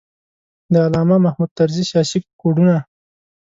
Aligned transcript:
د 0.71 0.73
علامه 0.85 1.17
محمود 1.25 1.49
طرزي 1.59 1.83
سیاسي 1.91 2.19
کوډونه. 2.41 2.77